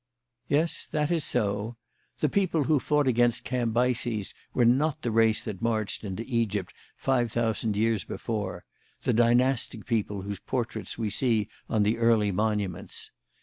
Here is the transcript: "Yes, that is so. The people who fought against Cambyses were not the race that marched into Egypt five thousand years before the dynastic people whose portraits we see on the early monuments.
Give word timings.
"Yes, 0.47 0.87
that 0.89 1.11
is 1.11 1.23
so. 1.23 1.77
The 2.21 2.27
people 2.27 2.63
who 2.63 2.79
fought 2.79 3.07
against 3.07 3.43
Cambyses 3.43 4.33
were 4.51 4.65
not 4.65 5.03
the 5.03 5.11
race 5.11 5.43
that 5.43 5.61
marched 5.61 6.03
into 6.03 6.23
Egypt 6.25 6.73
five 6.97 7.31
thousand 7.31 7.77
years 7.77 8.03
before 8.03 8.65
the 9.03 9.13
dynastic 9.13 9.85
people 9.85 10.23
whose 10.23 10.39
portraits 10.39 10.97
we 10.97 11.11
see 11.11 11.49
on 11.69 11.83
the 11.83 11.99
early 11.99 12.31
monuments. 12.31 13.11